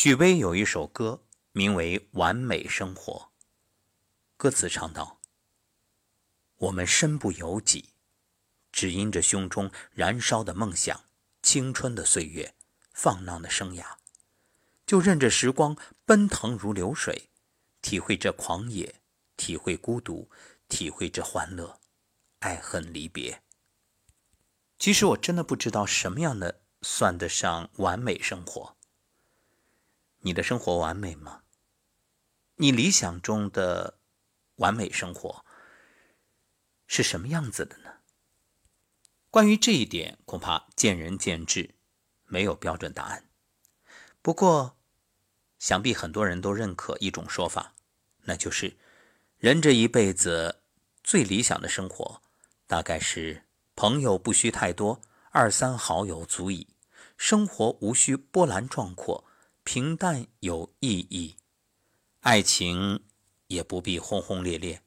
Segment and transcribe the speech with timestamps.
[0.00, 3.12] 许巍有一首歌，名为《完美生活》。
[4.36, 5.20] 歌词唱道
[6.54, 7.94] ：“我们身不由己，
[8.70, 11.04] 只因着胸中燃烧的梦想、
[11.42, 12.54] 青春的岁月、
[12.92, 13.96] 放浪的生涯，
[14.86, 17.30] 就任着时光奔腾如流水，
[17.82, 19.00] 体会这狂野，
[19.36, 20.30] 体会孤独，
[20.68, 21.80] 体会这欢乐，
[22.38, 23.42] 爱恨离别。
[24.78, 28.77] 其实我真的不知道什么样的算得上完美生活。
[30.20, 31.42] 你的生活完美吗？
[32.56, 33.94] 你理想中的？”
[34.58, 35.44] 完美生活
[36.88, 37.98] 是什么样子的呢？
[39.30, 41.76] 关于这一点，恐怕见仁见智，
[42.24, 43.28] 没有标准答案。
[44.20, 44.76] 不过，
[45.60, 47.76] 想必很多人都认可一种说法，
[48.22, 48.76] 那就是
[49.36, 50.60] 人这一辈子
[51.04, 52.20] 最理想的生活，
[52.66, 53.44] 大概是
[53.76, 56.66] 朋友不需太多，二三好友足矣；
[57.16, 59.24] 生活无需波澜壮阔，
[59.70, 61.36] 平淡有意义；
[62.20, 63.04] 爱情。
[63.48, 64.82] 也不必轰轰烈烈，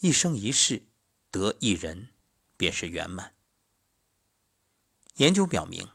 [0.00, 0.84] 一生一世
[1.30, 2.08] 得一人
[2.56, 3.34] 便是圆满。
[5.16, 5.86] 研究表明，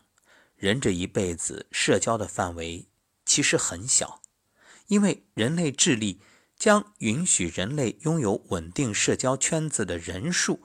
[0.56, 2.88] 人这一辈子社交的范围
[3.26, 4.22] 其实很小，
[4.86, 6.22] 因为人类智力
[6.56, 10.62] 将允许人类拥有稳定社交圈子的人数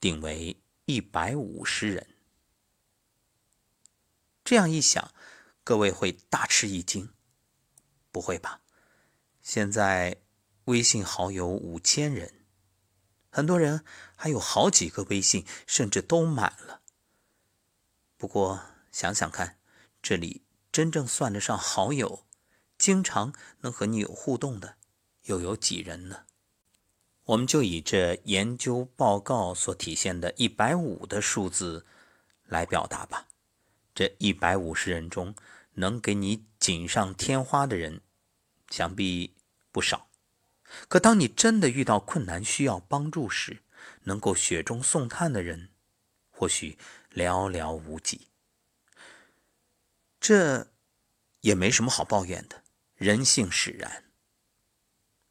[0.00, 2.06] 定为一百五十人。
[4.42, 5.12] 这样一想，
[5.68, 7.10] 各位会大吃一惊，
[8.10, 8.62] 不会吧？
[9.42, 10.22] 现在。
[10.64, 12.46] 微信好友五千人，
[13.30, 13.84] 很多人
[14.16, 16.80] 还有好几个微信，甚至都满了。
[18.18, 18.60] 不过
[18.92, 19.58] 想想看，
[20.02, 22.26] 这里真正算得上好友，
[22.76, 24.76] 经常能和你有互动的，
[25.24, 26.24] 又有几人呢？
[27.24, 31.86] 我们就以这研究报告所体现的一百五的数字
[32.44, 33.26] 来表达吧。
[33.94, 35.34] 这一百五十人中，
[35.78, 38.00] 能给你锦上添花的人，
[38.68, 39.34] 想必
[39.72, 40.08] 不少。
[40.88, 43.62] 可当你真的遇到困难需要帮助时，
[44.02, 45.70] 能够雪中送炭的人，
[46.30, 46.76] 或许
[47.14, 48.28] 寥寥无几。
[50.20, 50.72] 这
[51.40, 52.62] 也没什么好抱怨的，
[52.96, 54.04] 人性使然。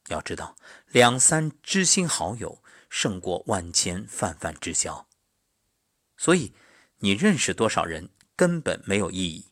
[0.07, 0.55] 要知道，
[0.87, 5.07] 两三知心好友胜过万千泛泛之交。
[6.15, 6.53] 所以，
[6.99, 9.51] 你认识多少人根本没有意义，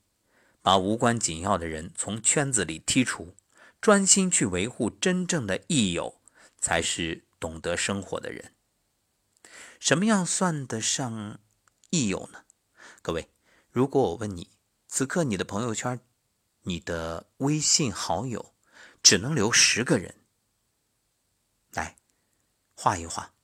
[0.65, 3.35] 把无关紧要的人从圈子里剔除。
[3.79, 6.19] 专心去维护真正的益友，
[6.57, 8.55] 才是懂得生活的人。
[9.79, 11.39] 什么样算得上
[11.91, 12.45] 益友呢？
[13.03, 13.29] 各位，
[13.69, 14.49] 如果我问你，
[14.87, 15.99] 此刻你的朋友圈、
[16.63, 18.55] 你的微信好友
[19.03, 20.15] 只能留十个人，
[21.69, 21.95] 来
[22.73, 23.35] 画一画，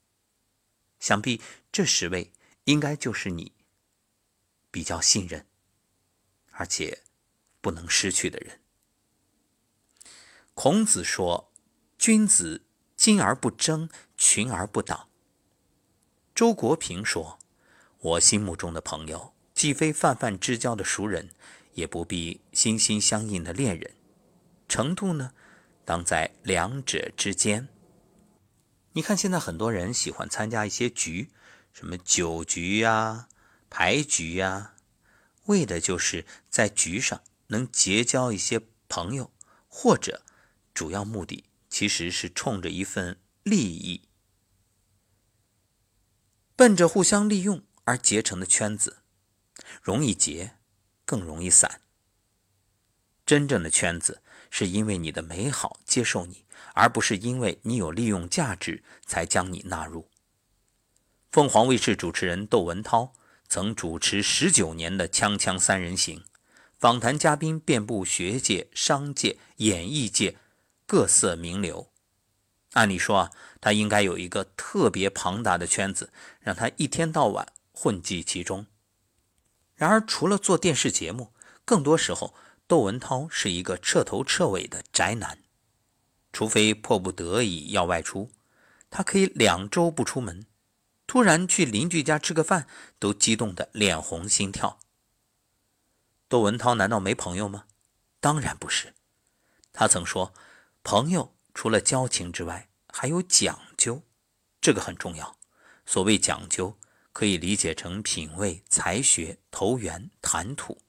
[1.00, 1.40] 想必
[1.72, 2.34] 这十位
[2.64, 3.52] 应该就是你
[4.72, 5.46] 比较信任，
[6.50, 7.03] 而且
[7.61, 8.59] 不能失去的人。
[10.53, 11.51] 孔子说
[11.97, 15.07] ：“君子精而不争，群而不党。”
[16.35, 17.39] 周国平说
[17.99, 21.29] ：“我心目中的朋友，既非泛泛之交的熟人，
[21.73, 23.93] 也不必心心相印的恋人，
[24.67, 25.33] 程度呢，
[25.85, 27.69] 当在两者之间。”
[28.93, 31.29] 你看，现在很多人喜欢参加一些局，
[31.72, 33.29] 什么酒局呀、
[33.69, 34.73] 牌局呀，
[35.45, 39.31] 为的就是在局上能结交一些朋友，
[39.69, 40.23] 或者。
[40.73, 44.07] 主要目的其实是冲着一份利益，
[46.56, 49.03] 奔着互相利用而结成的圈子，
[49.81, 50.56] 容易结，
[51.06, 51.81] 更容易散。
[53.25, 60.09] 真正的圈子是因为你的美好接受你，而不是因为你有利用价值才将你纳入。
[61.29, 63.13] 凤凰卫视主持人窦文涛
[63.50, 66.19] 曾主持十九年的《锵锵三人行》，
[66.81, 70.38] 访谈嘉宾遍布学界、商界、演艺界。
[70.88, 71.92] 各色名流，
[72.74, 73.31] 按理说啊，
[73.62, 78.66] 他应该有一个特别庞大的圈子，让他一天到晚混迹其中。
[79.75, 81.31] 然而，除了做电视节目，
[81.64, 82.34] 更多时候，
[82.68, 85.38] 窦文涛是一个彻头彻尾的宅男。
[86.34, 88.32] 除非迫不得已要外出，
[88.90, 90.47] 他可以两周不出门。
[91.05, 92.67] 突然去邻居家吃个饭，
[92.97, 94.79] 都激动得脸红心跳。
[96.31, 97.66] 窦文涛难道没朋友吗？
[98.22, 98.93] 当然不是。
[99.73, 100.33] 他曾说。
[100.81, 104.01] 朋友除了交情之外，还有讲究，
[104.61, 105.37] 这个很重要。
[105.85, 106.79] 所谓讲究，
[107.11, 110.81] 可以理解成品味、才学、投缘、谈吐，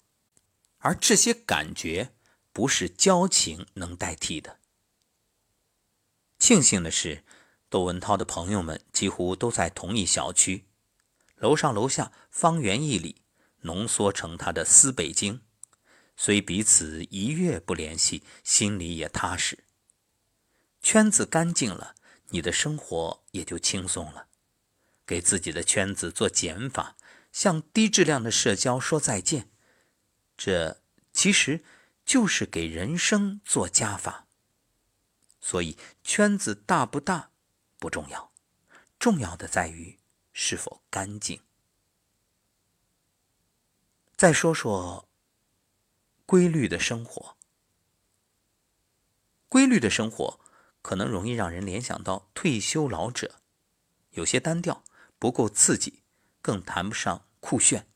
[0.79, 2.15] 而这些感觉
[2.53, 4.61] 不是交情能代替的。
[6.39, 7.25] 庆幸的是，
[7.69, 10.65] 窦文涛的朋友们几乎都在同一小区，
[11.35, 13.22] 楼上楼下方圆一里，
[13.63, 15.41] 浓缩成他的“思北京”。
[16.17, 19.65] 虽彼此一月不联系，心里也踏实。
[20.81, 21.95] 圈子干净了，
[22.29, 24.29] 你的生活也就轻松了。
[25.07, 26.97] 给自己的圈子做减法，
[27.33, 29.51] 向低质量的社交说再见，
[30.37, 30.81] 这
[31.13, 31.65] 其实
[32.05, 34.27] 就是给人生做加法。
[35.41, 37.31] 所以，圈子大不大
[37.79, 38.33] 不重要，
[38.99, 39.99] 重要的在于
[40.33, 41.41] 是否干净。
[44.23, 45.09] 再说说
[46.27, 47.37] 规律的生活。
[49.49, 50.39] 规律的生活
[50.81, 53.41] 可能容易让人联想到退休老者，
[54.11, 54.85] 有些单调，
[55.19, 56.05] 不够刺激，
[56.41, 57.89] 更谈不上酷炫。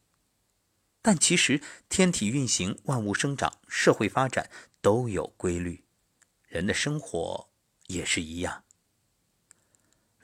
[1.00, 4.50] 但其实，天体运行、万物生长、社会发展
[4.80, 5.84] 都有规律，
[6.48, 7.48] 人的生活
[7.86, 8.64] 也是一样。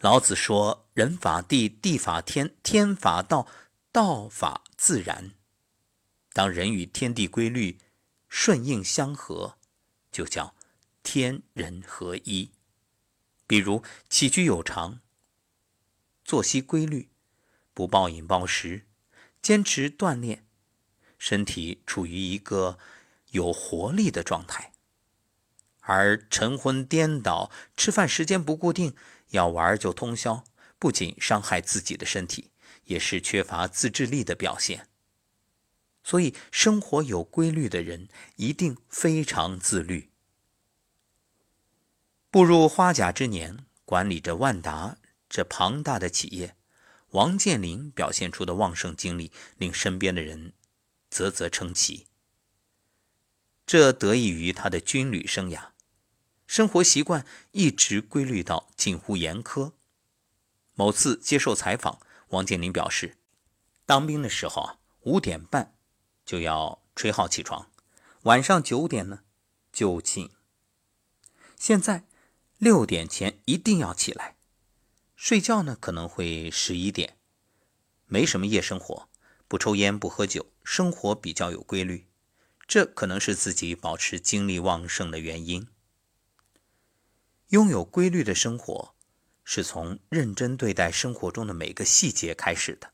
[0.00, 3.46] 老子说：“人法地，地法天，天法道，
[3.92, 5.34] 道法自然。”
[6.32, 7.78] 当人与天地规律
[8.28, 9.58] 顺应相合，
[10.10, 10.54] 就叫
[11.02, 12.50] 天人合一。
[13.46, 15.00] 比如起居有常、
[16.24, 17.10] 作息规律，
[17.74, 18.86] 不暴饮暴食，
[19.42, 20.46] 坚持锻炼，
[21.18, 22.78] 身体处于一个
[23.32, 24.72] 有活力的状态。
[25.80, 28.94] 而晨昏颠倒、吃饭时间不固定、
[29.30, 30.44] 要玩就通宵，
[30.78, 32.52] 不仅伤害自己的身体，
[32.84, 34.88] 也是缺乏自制力的表现。
[36.04, 40.10] 所以，生活有规律的人一定非常自律。
[42.30, 44.96] 步入花甲之年，管理着万达
[45.28, 46.56] 这庞大的企业，
[47.10, 50.54] 王健林表现出的旺盛精力，令身边的人
[51.10, 52.06] 啧啧称奇。
[53.64, 55.68] 这得益于他的军旅生涯，
[56.46, 59.72] 生活习惯一直规律到近乎严苛。
[60.74, 62.00] 某次接受采访，
[62.30, 63.18] 王健林表示，
[63.86, 65.74] 当兵的时候啊，五点半。
[66.24, 67.70] 就要吹号起床，
[68.22, 69.20] 晚上九点呢
[69.72, 70.30] 就寝。
[71.56, 72.04] 现在
[72.58, 74.36] 六点前一定要起来，
[75.16, 77.16] 睡觉呢可能会十一点，
[78.06, 79.08] 没什么夜生活，
[79.48, 82.06] 不抽烟不喝酒，生活比较有规律，
[82.66, 85.68] 这可能是自己保持精力旺盛的原因。
[87.48, 88.94] 拥有规律的生活，
[89.44, 92.91] 是从认真对待生活中的每个细节开始的。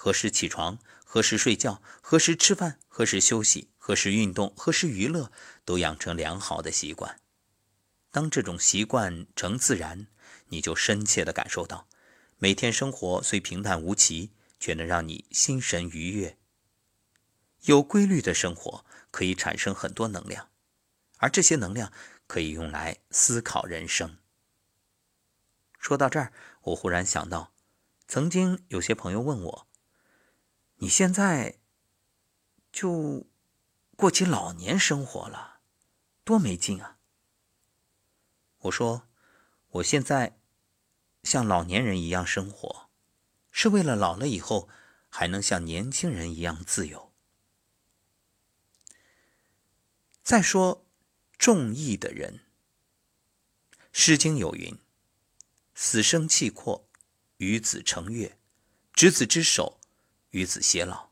[0.00, 0.78] 何时起床？
[1.04, 1.82] 何时睡觉？
[2.00, 2.78] 何时吃饭？
[2.86, 3.68] 何时休息？
[3.78, 4.54] 何时运动？
[4.56, 5.32] 何时娱乐？
[5.64, 7.20] 都养成良好的习惯。
[8.12, 10.06] 当这种习惯成自然，
[10.50, 11.88] 你就深切地感受到，
[12.38, 14.30] 每天生活虽平淡无奇，
[14.60, 16.38] 却能让你心神愉悦。
[17.62, 20.48] 有规律的生活可以产生很多能量，
[21.16, 21.92] 而这些能量
[22.28, 24.16] 可以用来思考人生。
[25.80, 27.52] 说到这儿，我忽然想到，
[28.06, 29.67] 曾经有些朋友问我。
[30.80, 31.58] 你现在
[32.70, 33.26] 就
[33.96, 35.60] 过起老年生活了，
[36.22, 36.98] 多没劲啊！
[38.58, 39.08] 我说，
[39.70, 40.38] 我现在
[41.24, 42.88] 像老年人一样生活，
[43.50, 44.68] 是为了老了以后
[45.08, 47.12] 还能像年轻人一样自由。
[50.22, 50.86] 再说，
[51.36, 52.44] 重义的人，
[53.90, 54.78] 《诗经》有云
[55.74, 56.88] ：“死生契阔，
[57.38, 58.38] 与子成悦，
[58.92, 59.77] 执子之手。”
[60.30, 61.08] 与子偕老，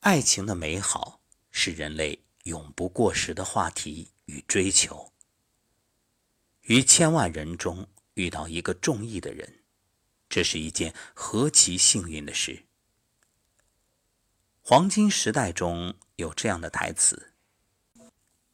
[0.00, 5.12] 爱情的美好是人类永不过时的话题与追求。
[6.62, 9.64] 于千万人中遇到一个中意的人，
[10.28, 12.64] 这是一件何其幸运的事！
[14.62, 17.32] 黄金时代中有这样的台词：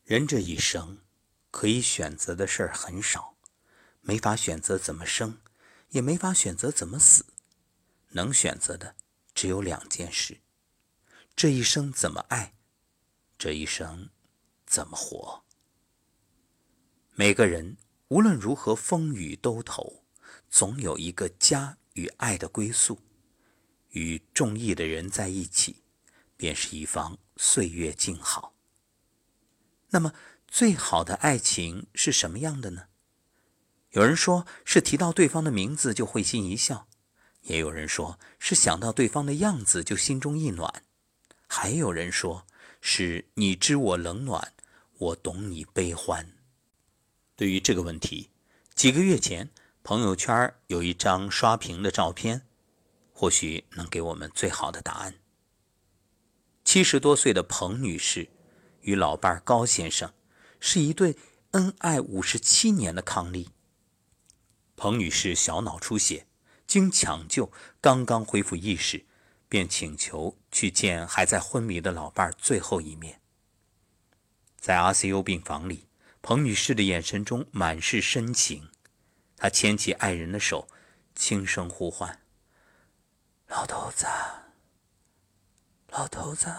[0.02, 1.02] 人这一生
[1.50, 3.36] 可以选择的事儿很少，
[4.00, 5.42] 没法选择怎么生，
[5.90, 7.26] 也没法选择怎么死，
[8.08, 8.96] 能选择的。
[9.34, 10.40] 只有两件事：
[11.34, 12.54] 这一生怎么爱，
[13.38, 14.10] 这一生
[14.66, 15.44] 怎么活。
[17.14, 17.76] 每个人
[18.08, 20.04] 无论如何风雨兜头，
[20.48, 23.00] 总有一个家与爱的归宿。
[23.90, 25.82] 与中意的人在一起，
[26.36, 28.54] 便是一方岁月静好。
[29.88, 30.12] 那么，
[30.46, 32.86] 最好的爱情是什么样的呢？
[33.90, 36.86] 有人说是提到对方的名字就会心一笑。
[37.42, 40.84] 也有人说是想到对方的样子就心中一暖，
[41.46, 42.46] 还有人说
[42.80, 44.52] 是你知我冷暖，
[44.98, 46.36] 我懂你悲欢。
[47.34, 48.30] 对于这个问题，
[48.74, 49.50] 几个月前
[49.82, 52.46] 朋友圈有一张刷屏的照片，
[53.12, 55.14] 或许能给我们最好的答案。
[56.64, 58.28] 七十多岁的彭女士
[58.82, 60.12] 与老伴高先生
[60.60, 61.16] 是一对
[61.52, 63.48] 恩爱五十七年的伉俪。
[64.76, 66.26] 彭女士小脑出血。
[66.70, 67.50] 经抢救，
[67.80, 69.04] 刚刚恢复意识，
[69.48, 73.20] 便请求去见还在昏迷的老伴儿最后一面。
[74.56, 75.88] 在 ICU 病房里，
[76.22, 78.70] 彭女士的眼神中满是深情，
[79.36, 80.68] 她牵起爱人的手，
[81.16, 82.20] 轻声呼唤
[83.50, 84.06] ：“老头子，
[85.88, 86.54] 老头子。”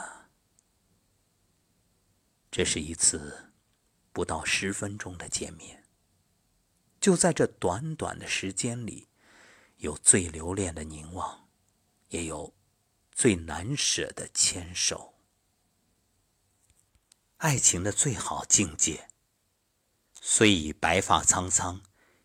[2.52, 3.54] 这是一次
[4.12, 5.86] 不到十分钟的见面，
[7.00, 9.08] 就在这短短的时间里，
[9.82, 11.48] 有最留恋的凝望，
[12.08, 12.56] 也有。
[13.14, 15.14] 最难舍的牵手，
[17.38, 19.10] 爱情的最好境界。
[20.20, 21.84] 虽已白发苍苍，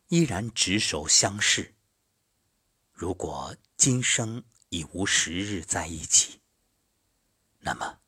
[0.08, 1.74] 依然执手相视。
[2.92, 6.40] 如果今生已无时日在一起，
[7.58, 7.98] 那么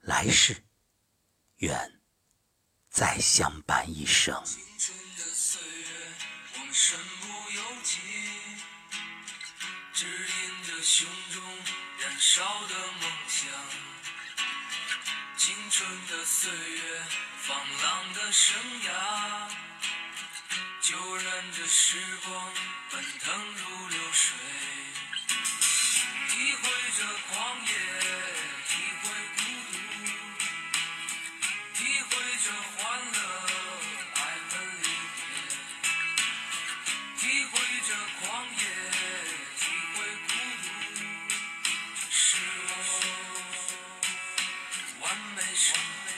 [0.00, 0.62] 来世
[1.56, 2.00] 愿
[2.90, 4.40] 再相伴一生。
[6.76, 8.00] 身不由己，
[9.92, 11.40] 指引着胸中
[12.00, 13.48] 燃烧的梦想，
[15.36, 17.02] 青春的岁月，
[17.42, 18.90] 放浪的生涯，
[20.80, 22.52] 就任这时光
[22.90, 24.34] 奔腾如流水，
[45.36, 46.13] 没什么。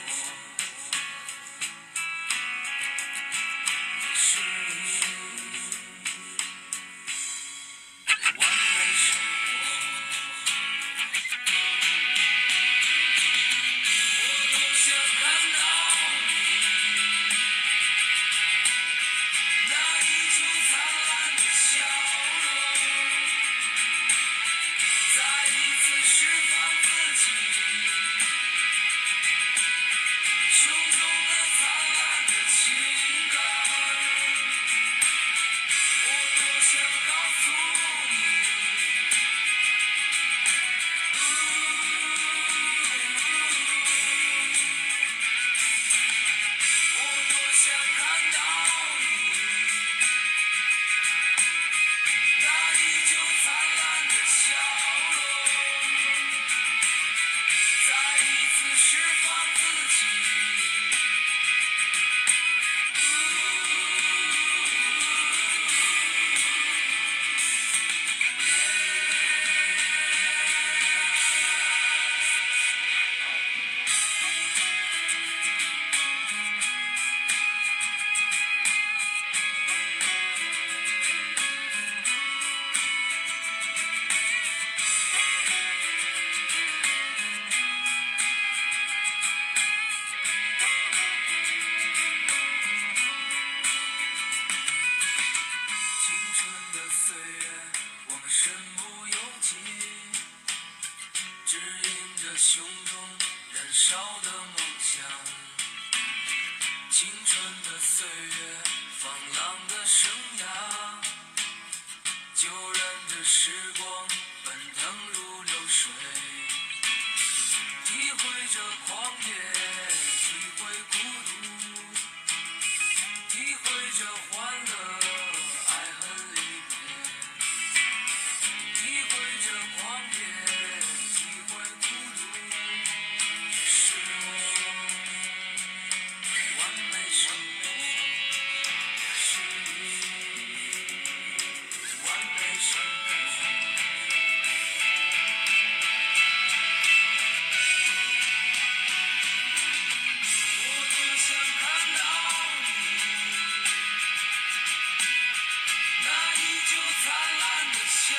[157.07, 158.15] 灿烂的笑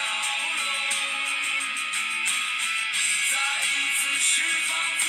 [0.56, 0.62] 容
[3.30, 3.36] 再
[3.68, 5.04] 一次释放自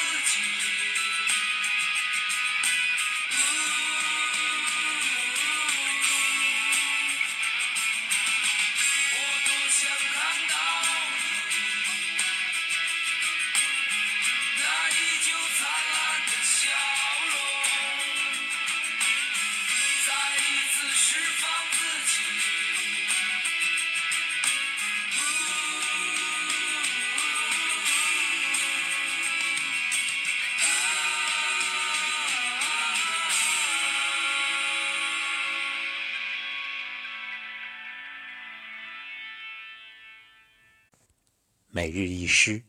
[41.80, 42.66] 每日一诗，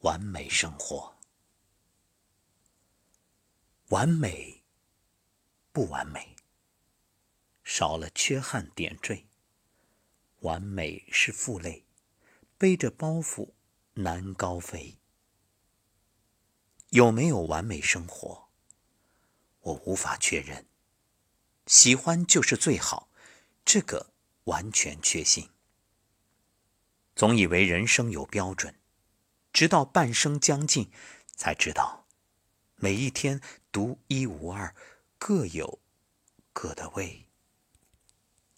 [0.00, 1.16] 完美生活。
[3.90, 4.64] 完美，
[5.70, 6.34] 不完美，
[7.62, 9.28] 少了缺憾点缀。
[10.40, 11.86] 完美是负累，
[12.58, 13.52] 背着包袱
[13.92, 14.98] 难高飞。
[16.88, 18.48] 有没有完美生活？
[19.60, 20.66] 我无法确认。
[21.68, 23.08] 喜欢就是最好，
[23.64, 24.12] 这个
[24.46, 25.48] 完全确信。
[27.14, 28.74] 总以为人生有标准，
[29.52, 30.90] 直到半生将近，
[31.36, 32.06] 才知道
[32.76, 33.40] 每一天
[33.70, 34.74] 独一无二，
[35.18, 35.80] 各有
[36.52, 37.28] 各的味。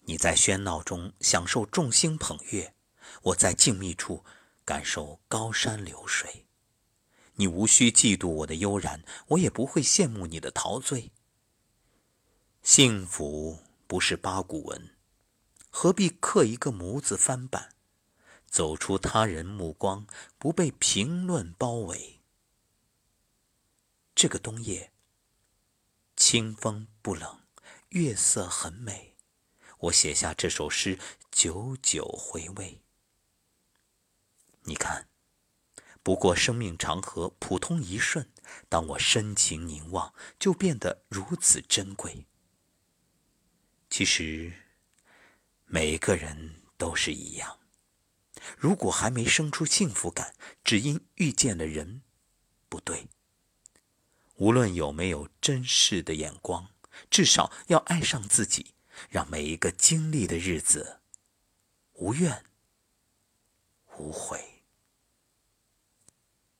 [0.01, 2.73] 你在喧闹中享受众星捧月，
[3.21, 4.23] 我在静谧处
[4.65, 6.45] 感受高山流水。
[7.35, 11.11] 你无需嫉妒我的悠然，我也不会羡慕你的陶醉。
[12.63, 14.95] 幸福不是八股文，
[15.69, 17.69] 何必刻一个模子翻版？
[18.47, 22.21] 走出他人目光，不被评论包围。
[24.15, 24.91] 这个冬夜，
[26.15, 27.41] 清风不冷，
[27.89, 29.15] 月色很美。
[29.79, 30.97] 我写下这首诗，
[31.29, 32.81] 久久回味。
[34.63, 35.07] 你看，
[36.01, 38.31] 不过生命长河，普通一瞬，
[38.67, 42.25] 当我深情凝望，就变得如此珍贵。
[43.89, 44.51] 其实，
[45.65, 47.59] 每个人都是一样。
[48.57, 52.01] 如果还没生出幸福感，只因遇见了人
[52.69, 53.07] 不对。
[54.35, 56.69] 无论有没有珍视的眼光，
[57.09, 58.75] 至少要爱上自己，
[59.09, 60.99] 让每一个经历的日子
[61.93, 62.45] 无怨
[63.97, 64.56] 无悔。